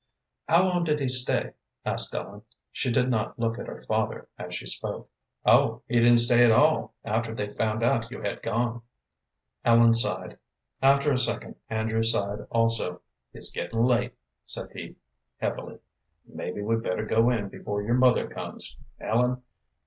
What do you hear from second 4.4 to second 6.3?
she spoke. "Oh, he didn't